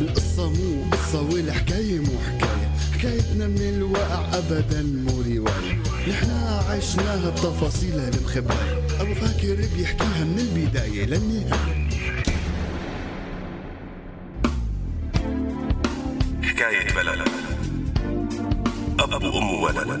[0.00, 2.70] القصة مو قصة والحكاية مو حكاية.
[2.94, 5.82] حكايتنا من الواقع أبدا مو رواية.
[6.08, 11.88] نحنا عشناها بتفاصيلها المخبأة أبو فاكر بيحكيها من البداية للنهاية.
[16.42, 17.28] حكاية بلد.
[19.00, 20.00] أب وأم وولد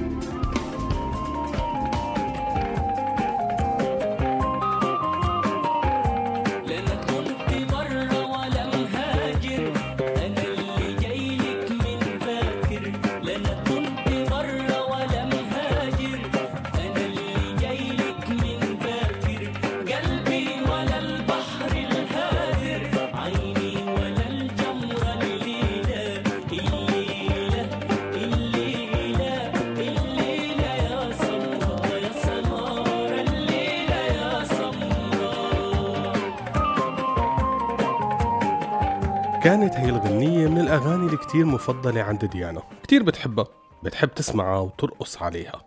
[39.43, 42.63] كانت هي الغنية من الأغاني اللي كتير مفضلة عند ديانا.
[42.83, 43.47] كتير بتحبها.
[43.83, 45.61] بتحب تسمعها وترقص عليها.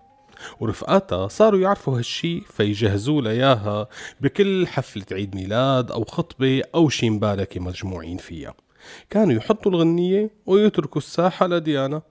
[0.61, 3.89] ورفقاتها صاروا يعرفوا هالشي فيجهزوا لها إياها
[4.21, 8.55] بكل حفلة عيد ميلاد أو خطبة أو شي مباركة مجموعين فيها.
[9.11, 12.03] كانوا يحطوا الغنية ويتركوا الساحة لديانا.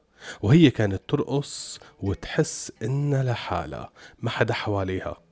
[0.41, 5.22] وهي كانت ترقص وتحس إنها لحالها ما حدا حواليها.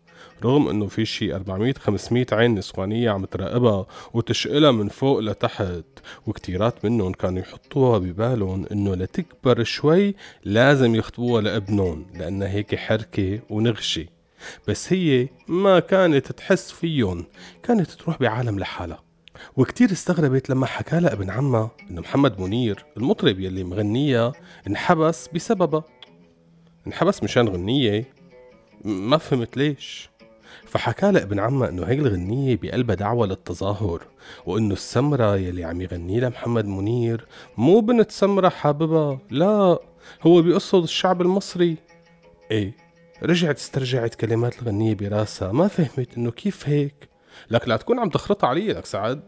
[0.43, 5.83] رغم إنه في شي 400 500 عين نسوانية عم تراقبها وتشقلها من فوق لتحت
[6.27, 14.05] وكتيرات منهم كانوا يحطوها ببالهم إنه لتكبر شوي لازم يخطبوها لابنهم لأنها هيك حركة ونغشة.
[14.67, 17.25] بس هي ما كانت تحس فيهم
[17.63, 19.03] كانت تروح بعالم لحالها.
[19.57, 24.33] وكتير استغربت لما حكى لها ابن عمها إنه محمد منير المطرب يلي مغنيها
[24.67, 25.83] انحبس بسببها.
[26.87, 28.05] انحبس مشان غنية
[28.85, 30.09] ما فهمت ليش؟
[30.65, 34.03] فحكى لها ابن عمها إنه هي الغنية بقلبها دعوة للتظاهر
[34.45, 37.25] وإنه السمرة يلي عم يغني لها محمد منير
[37.57, 39.79] مو بنت سمرة حاببها لا
[40.21, 41.77] هو بيقصد الشعب المصري.
[42.51, 42.73] إيه
[43.23, 47.09] رجعت استرجعت كلمات الغنية براسها ما فهمت إنه كيف هيك؟
[47.49, 49.21] لك لا تكون عم تخرط علي لك سعد.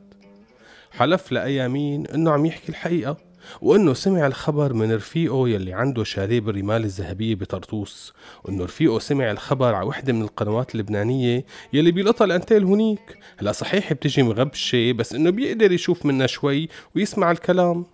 [0.92, 3.18] حلف لأيامين إنه عم يحكي الحقيقة.
[3.62, 8.14] وأنه سمع الخبر من رفيقه يلي عنده شاليه بالرمال الذهبية بطرطوس.
[8.44, 13.18] وأنه رفيقه سمع الخبر على وحدة من القنوات اللبنانية يلي بيلقطها الأنتيل هونيك.
[13.38, 17.86] هلا صحيح بتجي مغبشة بس إنه بيقدر يشوف منها شوي ويسمع الكلام.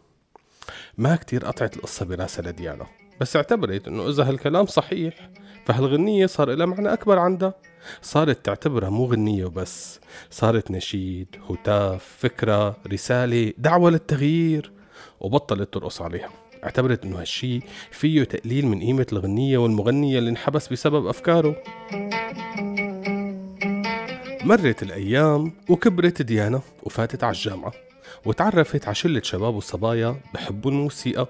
[0.97, 2.85] ما كتير قطعت القصة براسها لديانا
[3.21, 5.29] بس اعتبرت إنه إذا هالكلام صحيح
[5.65, 7.53] فهالغنية صار لها معنى أكبر عندها.
[8.01, 9.99] صارت تعتبرها مو غنية وبس
[10.31, 14.71] صارت نشيد هتاف فكرة رسالة دعوة للتغيير.
[15.19, 16.29] وبطلت ترقص عليها.
[16.63, 17.59] اعتبرت إنه هالشي
[17.91, 21.55] فيه تقليل من قيمة الغنية والمغنية اللي انحبس بسبب أفكاره.
[24.43, 27.73] مرت الأيام وكبرت ديانا وفاتت على الجامعة
[28.25, 31.27] وتعرفت على شلة شباب وصبايا بحبوا الموسيقى.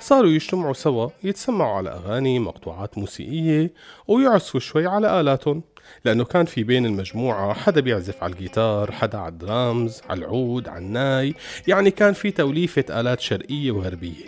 [0.00, 3.72] صاروا يجتمعوا سوا يتسمعوا على أغاني مقطوعات موسيقية
[4.08, 5.62] ويعزفوا شوي على آلاتهم.
[6.04, 10.78] لأنه كان في بين المجموعة حدا بيعزف على الجيتار حدا على الدرامز على العود على
[10.78, 11.34] الناي
[11.68, 14.26] يعني كان في توليفة آلات شرقية وغربية.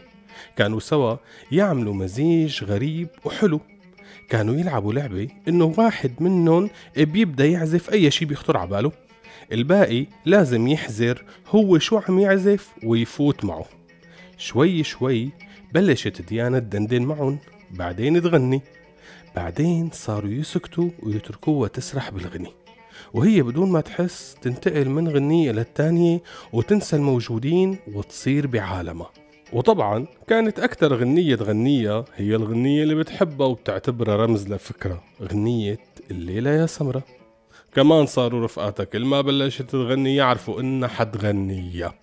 [0.57, 1.17] كانوا سوا
[1.53, 3.61] يعملوا مزيج غريب وحلو.
[4.29, 8.93] كانوا يلعبوا لعبة إنه واحد منهم بيبدأ يعزف أي شي بيخطر على باله.
[9.53, 13.67] الباقي لازم يحذر هو شو عم يعزف ويفوت معه.
[14.39, 15.31] شوي شوي
[15.73, 17.39] بلشت ديانا تدندن معهم
[17.71, 18.63] بعدين تغني.
[19.37, 22.53] بعدين صاروا يسكتوا ويتركوها تسرح بالغني.
[23.15, 26.23] وهي بدون ما تحس تنتقل من غنية للتانية
[26.53, 29.11] وتنسى الموجودين وتصير بعالمها.
[29.53, 35.79] وطبعا كانت أكثر غنية تغنيها هي الغنية اللي بتحبها وبتعتبرها رمز لفكرة غنية
[36.11, 37.03] الليلة يا سمرة.
[37.75, 41.95] كمان صاروا رفقاتها كل ما بلشت تغني يعرفوا إنها حتغنيها.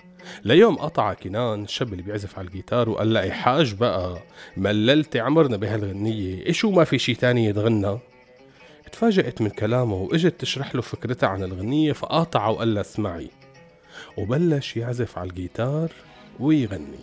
[0.45, 4.17] ليوم قطع كنان الشاب اللي بيعزف على الجيتار وقال لها "إيه حاج بقى
[4.57, 6.51] مللتي عمرنا بهالغنية.
[6.51, 7.99] شو ما في شي تاني يتغنى؟
[8.91, 13.29] تفاجأت من كلامه وإجت تشرح له فكرتها عن الغنية فقاطع وقال لها اسمعي.
[14.17, 15.91] وبلش يعزف على الجيتار
[16.39, 16.99] ويغني.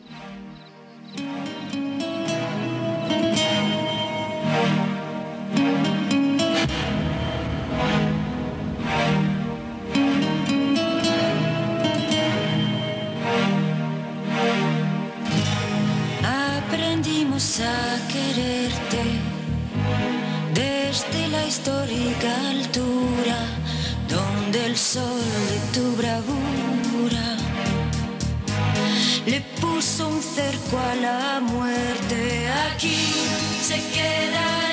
[21.66, 23.38] Única altura
[24.08, 27.36] donde el sol de tu bravura
[29.26, 32.48] le puso un cerco a la muerte.
[32.70, 32.96] Aquí
[33.62, 34.67] se queda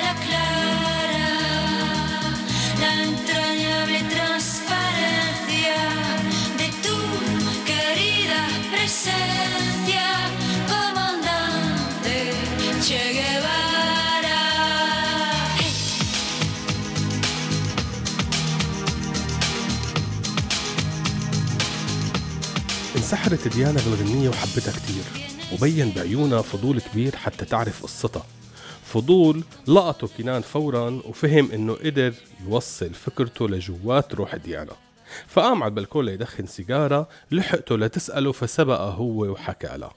[23.06, 25.04] انسحرت ديانا بالغنية وحبتها كتير
[25.52, 28.26] وبين بعيونها فضول كبير حتى تعرف قصتها.
[28.84, 32.14] فضول لقطه كنان فورا وفهم إنه قدر
[32.46, 34.72] يوصل فكرته لجوات روح ديانا.
[35.26, 39.94] فقام على البلكون ليدخن سيجارة لحقته لتسأله فسبقه هو وحكى لها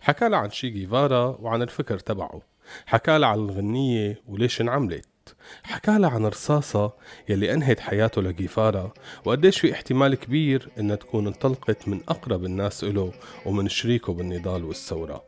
[0.00, 2.40] حكى لها عن شي جيفارا وعن الفكر تبعه.
[2.86, 5.13] حكى لها عن الغنية وليش انعملت.
[5.62, 6.92] حكى لها عن رصاصة
[7.28, 8.92] يلي أنهت حياته لجيفارا
[9.24, 13.12] وقديش في احتمال كبير إنها تكون انطلقت من أقرب الناس إله
[13.46, 15.24] ومن شريكه بالنضال والثورة.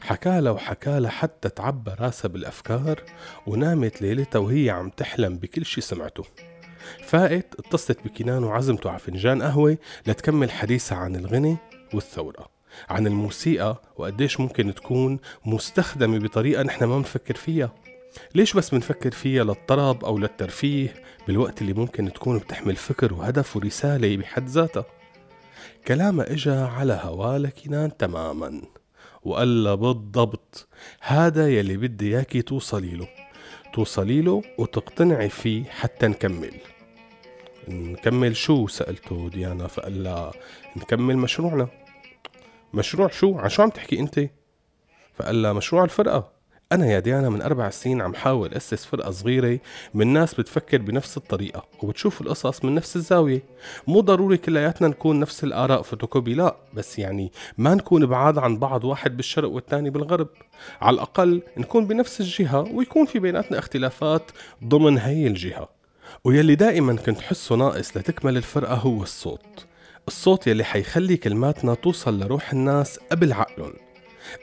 [0.00, 3.02] حكى لها وحكى لها حتى تعبى راسها بالأفكار
[3.46, 6.24] ونامت ليلتها وهي عم تحلم بكل شي سمعته.
[7.04, 11.56] فائت اتصلت بكنان وعزمته على فنجان قهوة لتكمل حديثها عن الغنى
[11.94, 12.54] والثورة
[12.88, 17.83] عن الموسيقى وقديش ممكن تكون مستخدمة بطريقة نحن ما بنفكر فيها.
[18.34, 20.94] ليش بس بنفكر فيها للطرب أو للترفيه؟
[21.26, 24.84] بالوقت اللي ممكن تكون بتحمل فكر وهدف ورسالة بحد ذاتها.
[25.88, 28.62] كلامها إجا على هوا لكنان تماما
[29.22, 30.68] وقال بالضبط
[31.00, 33.08] هذا يلي بدي إياكي توصلي له
[33.74, 36.54] توصلي له وتقتنعي فيه حتى نكمل.
[37.68, 40.32] نكمل شو؟ سألته ديانا فقال لها
[40.76, 41.68] نكمل مشروعنا.
[42.74, 44.20] مشروع شو؟ عن شو عم تحكي أنت.
[45.14, 46.33] فقال لها مشروع الفرقة.
[46.74, 49.58] أنا يا ديانا من أربع سنين عم حاول أسس فرقة صغيرة
[49.94, 53.42] من ناس بتفكر بنفس الطريقة وبتشوف القصص من نفس الزاوية.
[53.86, 58.84] مو ضروري كلياتنا نكون نفس الآراء فوتوكوبي لا بس يعني ما نكون بعاد عن بعض
[58.84, 60.28] واحد بالشرق والتاني بالغرب.
[60.80, 64.30] على الأقل نكون بنفس الجهة ويكون في بيناتنا اختلافات
[64.64, 65.68] ضمن هي الجهة.
[66.24, 69.66] ويلي دائما كنت حسه ناقص لتكمل الفرقة هو الصوت.
[70.08, 73.72] الصوت يلي حيخلي كلماتنا توصل لروح الناس قبل عقلهم.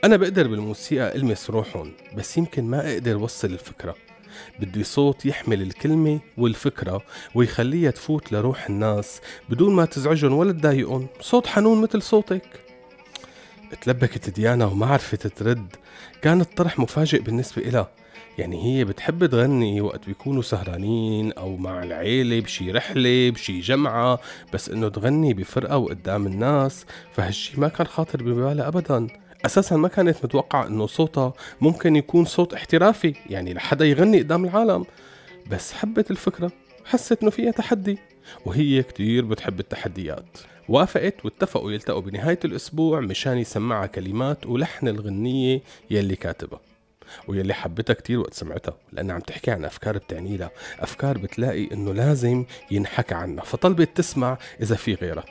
[0.03, 3.95] أنا بقدر بالموسيقى ألمس روحهم بس يمكن ما أقدر وصل الفكرة.
[4.59, 7.01] بدي صوت يحمل الكلمة والفكرة
[7.35, 11.07] ويخليها تفوت لروح الناس بدون ما تزعجهم ولا تضايقهم.
[11.21, 12.43] صوت حنون مثل صوتك.
[13.81, 15.75] تلبكت ديانا وما عرفت ترد.
[16.21, 17.91] كان الطرح مفاجئ بالنسبة إلها.
[18.37, 24.19] يعني هي بتحب تغني وقت بيكونوا سهرانين أو مع العيلة بشي رحلة بشي جمعة.
[24.53, 29.07] بس إنه تغني بفرقة وقدام الناس فهالشي ما كان خاطر ببالها أبدا.
[29.45, 34.85] أساسا ما كانت متوقعة إنه صوتها ممكن يكون صوت احترافي يعني لحدا يغني قدام العالم.
[35.51, 36.51] بس حبت الفكرة
[36.85, 37.97] حست إنه فيها تحدي
[38.45, 40.37] وهي كتير بتحب التحديات.
[40.69, 46.59] وافقت واتفقوا يلتقوا بنهاية الأسبوع مشان يسمعها كلمات ولحن الغنية يلي كاتبها
[47.27, 51.93] ويلي حبتها كتير وقت سمعتها لأنها عم تحكي عن أفكار بتعني لها أفكار بتلاقي إنه
[51.93, 53.43] لازم ينحكى عنها.
[53.43, 55.25] فطلبت تسمع إذا في غيرها.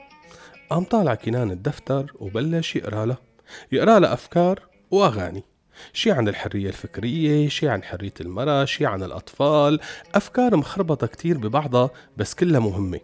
[0.71, 3.19] قام طالع كنان الدفتر وبلش يقرأ لها.
[3.73, 5.45] يقرأ لها أفكار وأغاني.
[5.93, 9.81] شي عن الحرية الفكرية شي عن حرية المرأة شي عن الأطفال.
[10.15, 13.01] أفكار مخربطة كتير ببعضها بس كلها مهمة.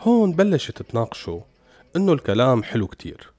[0.00, 1.40] هون بلشت تناقشوا
[1.96, 3.32] إنه الكلام حلو كتير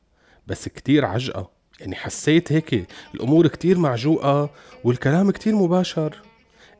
[0.48, 1.52] بس كتير عجقة.
[1.80, 4.50] يعني حسيت هيك الأمور كتير معجوقة
[4.84, 6.22] والكلام كتير مباشر.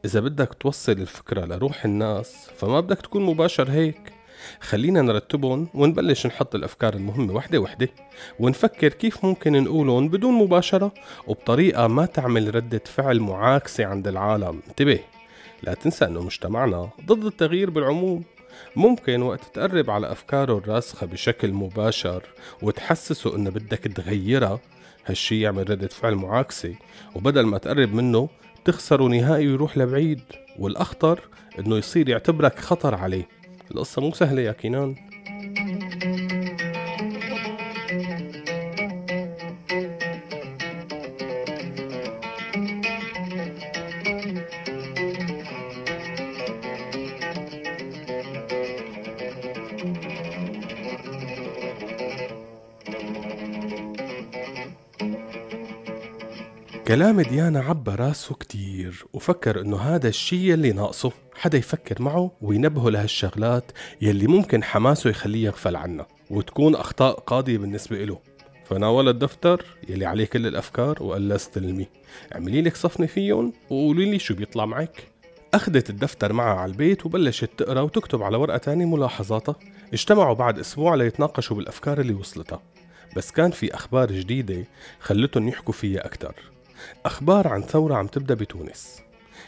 [0.06, 4.13] إذا بدك توصل الفكرة لروح الناس فما بدك تكون مباشر هيك.
[4.60, 7.90] خلينا نرتبهم ونبلش نحط الأفكار المهمة وحدة وحدة
[8.40, 10.92] ونفكر كيف ممكن نقولهم بدون مباشرة
[11.28, 14.62] وبطريقة ما تعمل ردة فعل معاكسة عند العالم.
[14.68, 15.00] انتبه
[15.64, 18.24] لا تنسى أنه مجتمعنا ضد التغيير بالعموم.
[18.76, 22.24] ممكن وقت تقرب على أفكاره الراسخة بشكل مباشر
[22.62, 24.60] وتحسسه إنه بدك تغيرها
[25.06, 26.76] هالشي يعمل ردة فعل معاكسة
[27.16, 28.30] وبدل ما تقرب منه
[28.66, 30.22] تخسره نهائي ويروح لبعيد.
[30.60, 31.20] والأخطر
[31.60, 33.28] إنه يصير يعتبرك خطر عليه.
[33.74, 34.96] القصة مو سهلة يا كينان.
[56.88, 61.23] كلام ديانا عبى راسه كتير وفكر إنه هذا الشي اللي ناقصه.
[61.44, 63.72] حدا يفكر معه وينبهه لهالشغلات
[64.02, 68.20] يلي ممكن حماسه يخليه يغفل عنها وتكون أخطاء قاضية بالنسبة له
[68.66, 71.88] فناول الدفتر يلي عليه كل الأفكار وقال لها استلمي.
[72.36, 75.08] اعملي لك صفنة فيهم وقولي لي شو بيطلع معك.
[75.54, 79.56] أخذت الدفتر معها على البيت وبلشت تقرأ وتكتب على ورقة تانية ملاحظاتها.
[79.94, 82.62] اجتمعوا بعد أسبوع ليتناقشوا بالأفكار اللي وصلتها.
[83.16, 84.64] بس كان في أخبار جديدة
[85.00, 86.36] خلتهم يحكوا فيها أكتر.
[87.06, 89.03] أخبار عن ثورة عم تبدأ بتونس.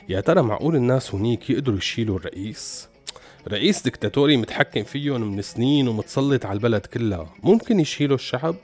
[0.09, 2.89] يا ترى معقول الناس هنيك يقدروا يشيلوا الرئيس؟
[3.47, 7.33] رئيس دكتاتوري متحكم فيهم من سنين ومتسلط على البلد كلها.
[7.43, 8.55] ممكن يشيلوا الشعب؟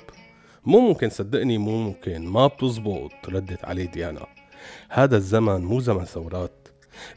[0.65, 2.25] مو ممكن صدقني مو ممكن.
[2.25, 4.27] ما بتزبط ردت عليه ديانا.
[4.89, 6.67] هذا الزمن مو زمن ثورات.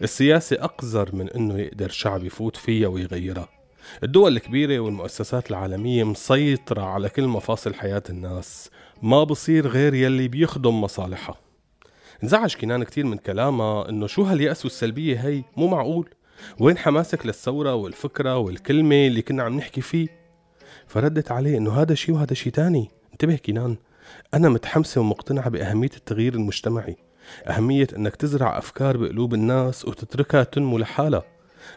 [0.02, 3.48] السياسة أقذر من إنه يقدر شعب يفوت فيها ويغيرها.
[4.02, 8.70] الدول الكبيرة والمؤسسات العالمية مسيطرة على كل مفاصل حياة الناس.
[9.02, 11.44] ما بصير غير يلي بيخدم مصالحها.
[12.24, 16.08] انزعج كنان كتير من كلامها إنه شو هاليأس والسلبية هي؟ مو معقول.
[16.58, 20.08] وين حماسك للثورة والفكرة والكلمة اللي كنا عم نحكي فيه؟
[20.86, 22.90] فردت عليه إنه هذا شيء وهذا شيء تاني.
[23.12, 23.76] انتبه كنان
[24.34, 26.96] أنا متحمسة ومقتنعة بأهمية التغيير المجتمعي.
[27.46, 31.22] أهمية أنك تزرع أفكار بقلوب الناس وتتركها تنمو لحالها.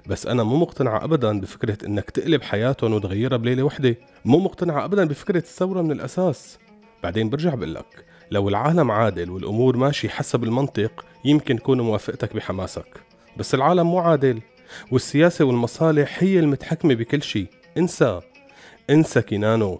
[0.07, 3.95] بس أنا مو مقتنعة أبدا بفكرة أنك تقلب حياتهم وتغيرها بليلة وحدة.
[4.25, 6.59] مو مقتنعة أبدا بفكرة الثورة من الأساس.
[7.03, 13.01] بعدين برجع بقول لك لو العالم عادل والأمور ماشي حسب المنطق يمكن كون موافقتك بحماسك.
[13.37, 14.41] بس العالم مو عادل
[14.91, 17.47] والسياسة والمصالح هي المتحكمة بكل شيء.
[17.77, 18.21] انسى.
[18.89, 19.79] انسى كنانو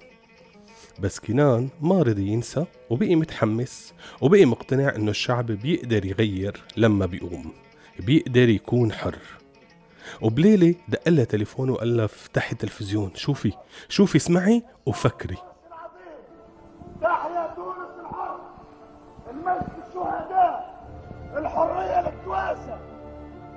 [0.99, 7.53] بس كنان ما رضي ينسى وبقي متحمس وبقي مقتنع إنه الشعب بيقدر يغير لما بيقوم.
[7.99, 9.17] بيقدر يكون حر.
[10.21, 13.51] وبليلة دق لها تليفون وقال لها افتحي التلفزيون شوفي
[13.89, 15.37] شوفي اسمعي وفكري.
[21.57, 22.77] الحرية للتواسى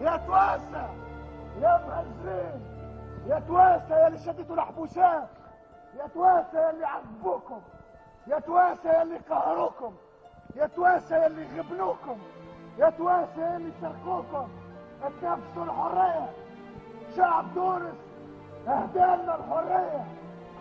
[0.01, 0.89] يا تواسى
[1.61, 2.61] يا مهجرين
[3.27, 5.29] يا تواسى يا اللي شدتوا الحبوسات.
[5.99, 7.61] يا تواسى يا اللي عذبوكم
[8.27, 9.95] يا تواسى يا اللي قهروكم.
[10.57, 12.19] يا تواسى يا اللي غبنوكم.
[12.79, 14.49] يا تواسى يا اللي سرقوكم.
[15.03, 16.31] اتنفسوا الحرية
[17.17, 17.95] شعب تونس
[18.69, 20.05] أهدالنا الحرية.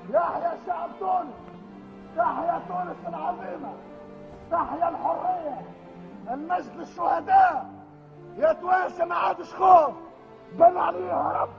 [0.09, 1.33] يحيى شعب تونس.
[2.17, 3.73] تحيا تونس العظيمة.
[4.51, 5.61] تحيا الحرية.
[6.29, 7.69] المجد للشهداء.
[8.37, 9.95] يا تواسى ما عادش خوف
[10.53, 11.49] بن عليها رب.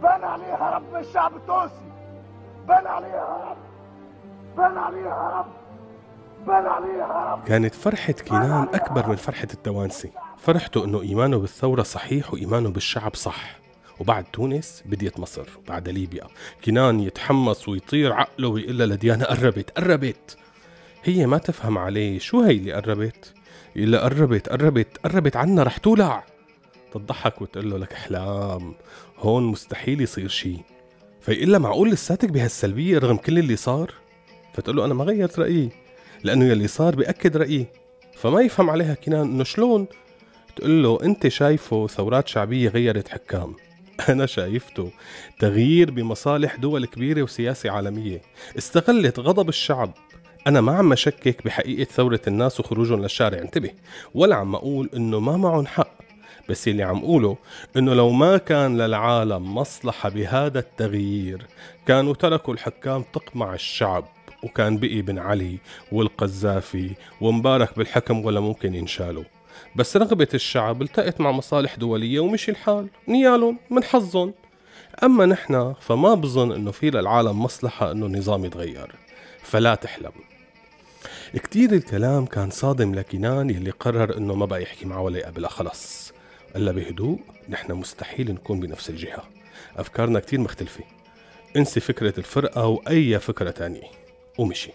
[0.00, 1.92] بن عليها رب الشعب التونسي.
[2.68, 3.56] بن عليها رب.
[4.56, 5.52] بن عليها رب.
[6.46, 7.44] بن عليها رب.
[7.44, 13.56] كانت فرحة كنان أكبر من فرحة التوانسة فرحته أنه إيمانه بالثورة صحيح وإيمانه بالشعب صح.
[14.00, 16.26] وبعد تونس بديت مصر بعد ليبيا.
[16.64, 20.36] كنان يتحمس ويطير عقله ويقول لديانا قربت قربت.
[21.04, 23.34] هي ما تفهم عليه شو هي اللي قربت؟
[23.76, 26.24] يقول قربت قربت قربت عنا رح تولع.
[26.92, 28.74] تضحك وتقول له لك إحلام
[29.18, 30.56] هون مستحيل يصير شي
[31.20, 33.94] فيقول لها معقول لساتك بهالسلبية رغم كل اللي صار؟
[34.54, 35.70] فتقول له أنا ما غيرت رأيي
[36.24, 37.66] لأنه يلي صار بأكد رأيي.
[38.16, 39.86] فما يفهم عليها كنان إنه شلون؟
[40.56, 43.56] تقول له أنت شايفه ثورات شعبية غيرت حكام.
[44.08, 44.90] أنا شايفته
[45.38, 48.22] تغيير بمصالح دول كبيرة وسياسة عالمية.
[48.58, 49.94] استغلت غضب الشعب.
[50.46, 53.38] أنا ما عم أشكك بحقيقة ثورة الناس وخروجهم للشارع.
[53.38, 53.70] انتبه
[54.14, 55.94] ولا عم أقول إنه ما معهم حق
[56.48, 57.36] بس اللي عم أقوله
[57.76, 61.46] إنه لو ما كان للعالم مصلحة بهذا التغيير
[61.86, 64.04] كانوا تركوا الحكام تقمع الشعب.
[64.42, 65.58] وكان بقي بن علي
[65.92, 69.24] والقذافي ومبارك بالحكم ولا ممكن ينشالوا.
[69.76, 72.88] بس رغبة الشعب التقت مع مصالح دولية ومشي الحال.
[73.08, 74.34] نيالهم من حظهم.
[75.02, 78.94] أما نحن فما بظن إنه في للعالم مصلحة إنه النظام يتغير.
[79.42, 80.12] فلا تحلم.
[81.36, 86.12] كتير الكلام كان صادم لكنان يلي قرر إنه ما بقى يحكي معه ولا يقابلها خلص.
[86.54, 87.18] قال بهدوء
[87.48, 89.22] نحن مستحيل نكون بنفس الجهة.
[89.76, 90.84] أفكارنا كتير مختلفة.
[91.56, 93.90] انسي فكرة الفرقة وأي فكرة تانية.
[94.38, 94.70] ومشي.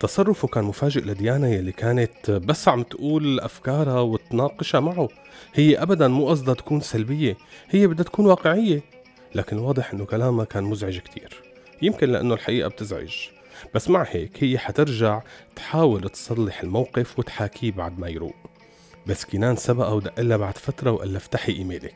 [0.00, 5.08] تصرفه كان مفاجئ لديانا يلي كانت بس عم تقول أفكارها وتناقشها معه.
[5.54, 7.36] هي أبدا مو قصدها تكون سلبية
[7.70, 8.82] هي بدها تكون واقعية.
[9.34, 11.42] لكن واضح أنه كلامها كان مزعج كتير.
[11.82, 13.14] يمكن لأنه الحقيقة بتزعج.
[13.74, 15.20] بس مع هيك هي حترجع
[15.56, 18.36] تحاول تصلح الموقف وتحاكيه بعد ما يروق.
[19.06, 21.94] بس كنان سبقها ودق لها بعد فترة وقال لها افتحي إيميلك.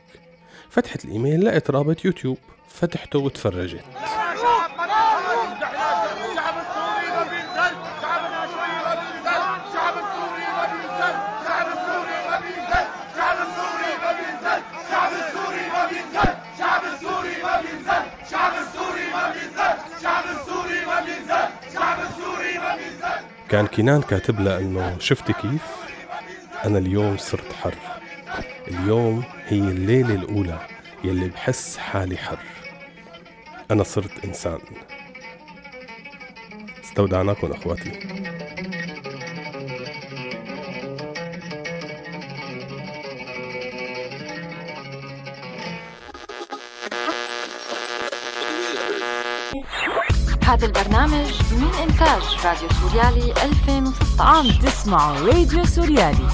[0.71, 2.39] فتحت الإيميل لقت رابط يوتيوب.
[2.69, 3.85] فتحته وتفرجت.
[23.51, 25.63] كان كنان كاتب لها إنه شفتي كيف؟
[26.65, 27.75] أنا اليوم صرت حر.
[28.69, 30.59] اليوم هي الليلة الأولى
[31.05, 32.39] يلي بحس حالي حر.
[33.71, 34.59] أنا صرت إنسان.
[36.85, 37.91] استودعناكم أخواتي.
[50.51, 56.29] هذا البرنامج من إنتاج راديو سوريالي 2016 عم تسمعوا راديو سوريالي.